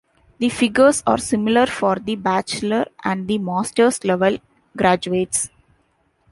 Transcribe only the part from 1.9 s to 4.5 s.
the bachelor and the masters level